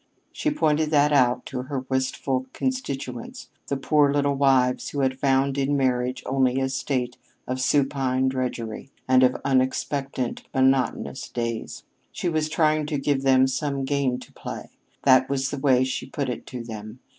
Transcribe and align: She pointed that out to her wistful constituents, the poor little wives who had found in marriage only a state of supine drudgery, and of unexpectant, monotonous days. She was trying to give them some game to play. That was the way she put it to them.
She 0.33 0.49
pointed 0.49 0.89
that 0.89 1.13
out 1.13 1.45
to 1.45 1.61
her 1.61 1.81
wistful 1.87 2.47
constituents, 2.53 3.49
the 3.67 3.77
poor 3.77 4.11
little 4.11 4.33
wives 4.33 4.89
who 4.89 5.01
had 5.01 5.19
found 5.19 5.59
in 5.59 5.77
marriage 5.77 6.23
only 6.25 6.59
a 6.59 6.69
state 6.69 7.17
of 7.47 7.61
supine 7.61 8.27
drudgery, 8.27 8.89
and 9.07 9.21
of 9.21 9.37
unexpectant, 9.45 10.41
monotonous 10.55 11.27
days. 11.29 11.83
She 12.11 12.29
was 12.29 12.49
trying 12.49 12.87
to 12.87 12.97
give 12.97 13.21
them 13.21 13.45
some 13.45 13.85
game 13.85 14.17
to 14.21 14.33
play. 14.33 14.71
That 15.03 15.29
was 15.29 15.51
the 15.51 15.59
way 15.59 15.83
she 15.83 16.07
put 16.07 16.29
it 16.29 16.47
to 16.47 16.63
them. 16.63 16.97